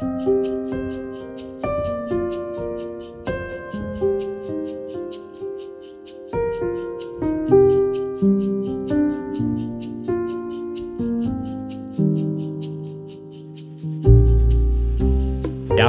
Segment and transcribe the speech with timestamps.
[0.00, 0.06] Jeg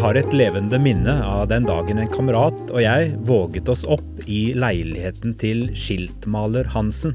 [0.00, 4.54] har et levende minne av den dagen en kamerat og jeg våget oss opp i
[4.56, 7.12] leiligheten til skiltmaler Hansen.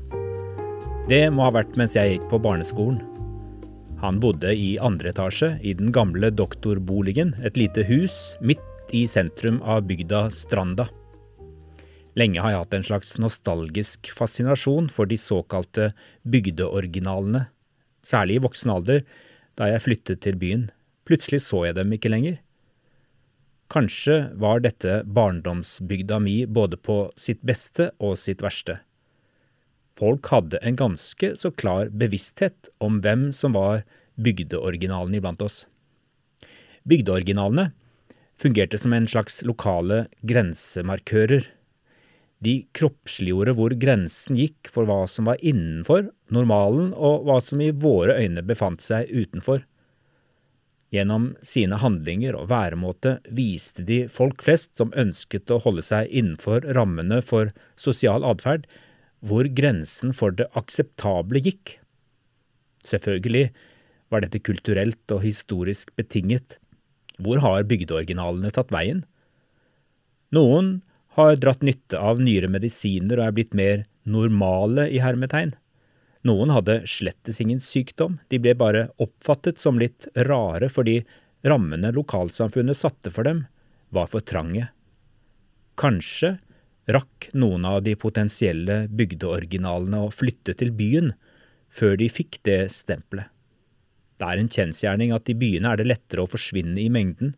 [1.10, 3.02] Det må ha vært mens jeg gikk på barneskolen.
[4.04, 9.61] Han bodde i andre etasje i den gamle doktorboligen, et lite hus midt i sentrum
[9.64, 10.89] av bygda Stranda.
[12.20, 15.94] Lenge har jeg hatt en slags nostalgisk fascinasjon for de såkalte
[16.28, 17.46] bygdeoriginalene,
[18.04, 19.06] særlig i voksen alder,
[19.56, 20.68] da jeg flyttet til byen.
[21.08, 22.42] Plutselig så jeg dem ikke lenger.
[23.72, 28.82] Kanskje var dette barndomsbygda mi både på sitt beste og sitt verste.
[29.93, 33.83] Folk hadde en ganske så klar bevissthet om hvem som var
[34.17, 35.64] bygdeoriginalene iblant oss.
[36.89, 37.69] Bygdeoriginalene
[38.39, 41.45] fungerte som en slags lokale grensemarkører.
[42.44, 47.71] De kroppsliggjorde hvor grensen gikk for hva som var innenfor normalen og hva som i
[47.71, 49.64] våre øyne befant seg utenfor.
[50.94, 56.67] Gjennom sine handlinger og væremåte viste de folk flest som ønsket å holde seg innenfor
[56.77, 57.49] rammene for
[57.80, 58.67] sosial atferd,
[59.23, 61.77] hvor grensen for det akseptable gikk.
[62.83, 63.49] Selvfølgelig
[64.11, 66.59] var dette kulturelt og historisk betinget.
[67.23, 69.03] Hvor har bygdeoriginalene tatt veien?
[70.35, 70.81] Noen
[71.15, 75.53] har dratt nytte av nyere medisiner og er blitt mer normale i hermetegn.
[76.23, 81.02] Noen hadde slettes ingen sykdom, de ble bare oppfattet som litt rare fordi
[81.47, 83.43] rammene lokalsamfunnet satte for dem,
[83.93, 84.69] var for trange.
[85.80, 86.37] Kanskje
[86.92, 91.14] rakk noen av de potensielle bygdeoriginalene å flytte til byen
[91.73, 93.30] før de fikk det stempelet.
[94.20, 97.34] Det er en kjensgjerning at i byene er det lettere å forsvinne i mengden.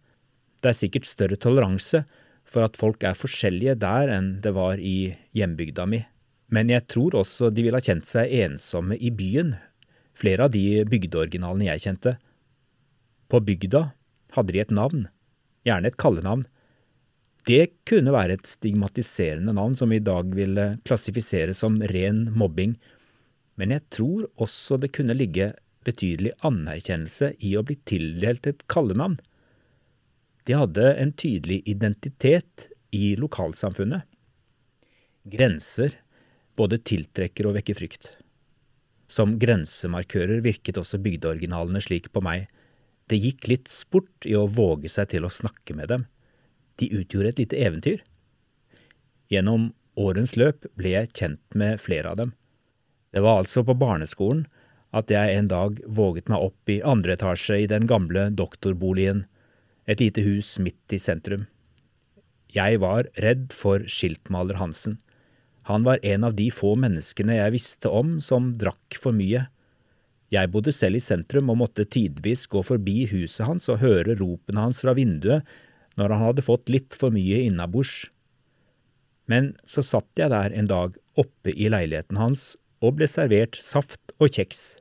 [0.62, 2.04] Det er sikkert større toleranse
[2.46, 6.04] for at folk er forskjellige der enn det var i hjembygda mi.
[6.54, 9.56] Men jeg tror også de ville ha kjent seg ensomme i byen,
[10.16, 12.16] flere av de bygdeoriginalene jeg kjente.
[13.32, 13.88] På bygda
[14.36, 15.08] hadde de et navn,
[15.66, 16.46] gjerne et kallenavn.
[17.46, 22.74] Det kunne være et stigmatiserende navn som vi i dag ville klassifisere som ren mobbing,
[23.56, 25.52] men jeg tror også det kunne ligge
[25.86, 29.20] betydelig anerkjennelse i å bli tildelt et kallenavn.
[30.46, 34.06] De hadde en tydelig identitet i lokalsamfunnet.
[35.26, 36.00] Grenser
[36.58, 38.12] både tiltrekker og vekker frykt.
[39.06, 42.48] Som grensemarkører virket også bygdeoriginalene slik på meg.
[43.10, 46.06] Det gikk litt sport i å våge seg til å snakke med dem.
[46.82, 48.04] De utgjorde et lite eventyr.
[49.32, 52.34] Gjennom årens løp ble jeg kjent med flere av dem.
[53.16, 54.44] Det var altså på barneskolen
[54.96, 59.26] at jeg en dag våget meg opp i andre etasje i den gamle doktorboligen,
[59.88, 61.46] et lite hus midt i sentrum.
[62.56, 64.98] Jeg var redd for skiltmaler Hansen.
[65.68, 69.48] Han var en av de få menneskene jeg visste om som drakk for mye.
[70.34, 74.64] Jeg bodde selv i sentrum og måtte tidvis gå forbi huset hans og høre ropene
[74.64, 75.46] hans fra vinduet
[76.00, 78.10] når han hadde fått litt for mye innabords.
[79.32, 84.14] Men så satt jeg der en dag oppe i leiligheten hans og ble servert saft
[84.20, 84.78] og kjeks,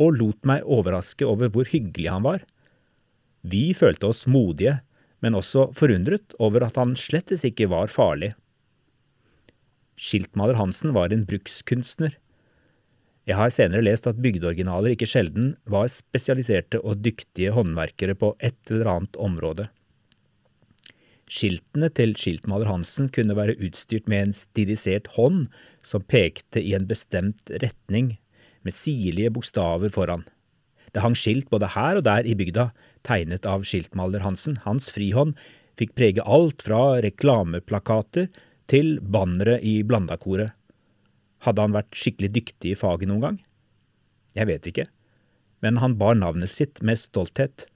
[0.00, 2.42] og lot meg overraske over hvor hyggelig han var.
[3.42, 4.80] Vi følte oss modige,
[5.22, 8.32] men også forundret over at han slettes ikke var farlig.
[9.98, 12.16] Skiltmaler Hansen var en brukskunstner.
[13.28, 18.58] Jeg har senere lest at bygdeoriginaler ikke sjelden var spesialiserte og dyktige håndverkere på et
[18.72, 19.68] eller annet område.
[21.32, 25.46] Skiltene til skiltmaler Hansen kunne være utstyrt med en stilisert hånd
[25.86, 28.18] som pekte i en bestemt retning,
[28.62, 30.26] med sirlige bokstaver foran.
[30.92, 32.68] Det hang skilt både her og der i bygda,
[33.02, 34.58] tegnet av skiltmaler Hansen.
[34.66, 35.32] Hans frihånd
[35.80, 38.28] fikk prege alt fra reklameplakater
[38.70, 40.52] til bannere i Blandakoret.
[41.42, 43.38] Hadde han vært skikkelig dyktig i faget noen gang?
[44.36, 44.86] Jeg vet ikke,
[45.64, 47.66] men han bar navnet sitt med stolthet.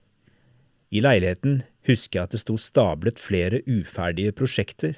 [0.92, 4.96] I leiligheten husker jeg at det sto stablet flere uferdige prosjekter.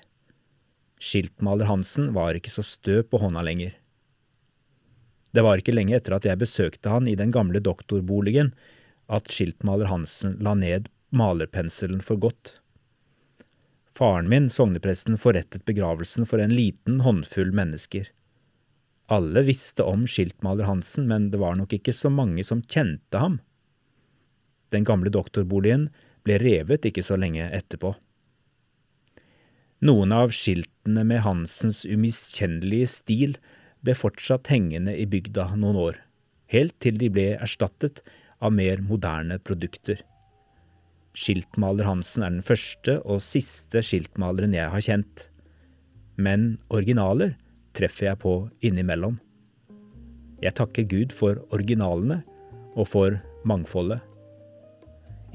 [0.99, 3.77] Skiltmaler Hansen var ikke så stø på hånda lenger.
[5.33, 8.55] Det var ikke lenge etter at jeg besøkte han i den gamle doktorboligen
[9.13, 12.59] at skiltmaler Hansen la ned malerpenselen for godt.
[13.99, 18.11] Faren min, sognepresten, forrettet begravelsen for en liten håndfull mennesker.
[19.11, 23.41] Alle visste om skiltmaler Hansen, men det var nok ikke så mange som kjente ham.
[24.71, 25.89] Den gamle doktorboligen
[26.29, 27.95] ble revet ikke så lenge etterpå.
[29.89, 33.37] Noen av skiltene med Hansens umiskjennelige stil
[33.87, 36.01] ble fortsatt hengende i bygda noen år,
[36.51, 38.03] helt til de ble erstattet
[38.43, 40.03] av mer moderne produkter.
[41.19, 45.25] Skiltmaler Hansen er den første og siste skiltmaleren jeg har kjent.
[46.19, 47.35] Men originaler
[47.79, 49.19] treffer jeg på innimellom.
[50.43, 52.21] Jeg takker Gud for originalene
[52.79, 54.03] og for mangfoldet.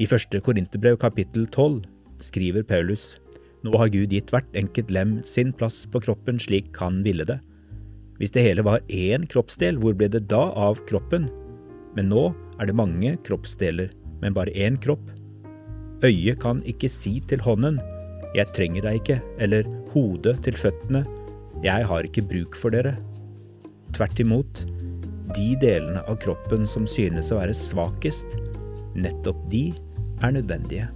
[0.01, 1.84] I første Korinterbrev kapittel 12
[2.24, 3.19] skriver Paulus
[3.63, 7.38] nå har Gud gitt hvert enkelt lem sin plass på kroppen slik han ville det.
[8.19, 11.30] Hvis det hele var én kroppsdel, hvor ble det da av kroppen?
[11.95, 12.25] Men nå
[12.60, 15.06] er det mange kroppsdeler, men bare én kropp.
[16.04, 17.80] Øyet kan ikke si til hånden,
[18.36, 21.06] jeg trenger deg ikke, eller hodet til føttene,
[21.63, 22.98] jeg har ikke bruk for dere.
[23.95, 24.66] Tvert imot,
[25.38, 28.36] de delene av kroppen som synes å være svakest,
[28.95, 29.74] nettopp de
[30.22, 30.90] er nødvendige.